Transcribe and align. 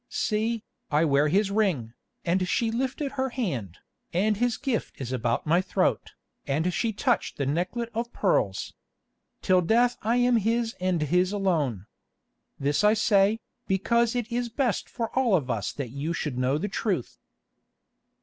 See, 0.09 0.63
I 0.89 1.05
wear 1.05 1.27
his 1.27 1.51
ring," 1.51 1.93
and 2.25 2.47
she 2.49 2.71
lifted 2.71 3.11
her 3.11 3.29
hand, 3.29 3.77
"and 4.11 4.35
his 4.37 4.57
gift 4.57 4.99
is 4.99 5.11
about 5.11 5.45
my 5.45 5.61
throat," 5.61 6.13
and 6.47 6.73
she 6.73 6.91
touched 6.91 7.37
the 7.37 7.45
necklet 7.45 7.91
of 7.93 8.11
pearls. 8.11 8.73
"Till 9.43 9.61
death 9.61 9.97
I 10.01 10.15
am 10.15 10.37
his 10.37 10.73
and 10.79 11.03
his 11.03 11.31
alone. 11.31 11.85
This 12.59 12.83
I 12.83 12.95
say, 12.95 13.41
because 13.67 14.15
it 14.15 14.31
is 14.31 14.49
best 14.49 14.89
for 14.89 15.11
all 15.15 15.35
of 15.35 15.51
us 15.51 15.71
that 15.73 15.91
you 15.91 16.13
should 16.13 16.35
know 16.35 16.57
the 16.57 16.67
truth." 16.67 17.19